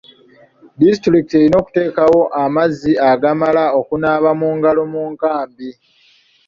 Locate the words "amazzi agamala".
2.43-3.63